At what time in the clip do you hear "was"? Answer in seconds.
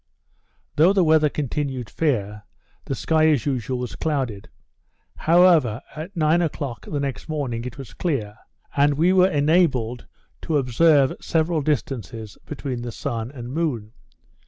3.77-3.95, 7.77-7.93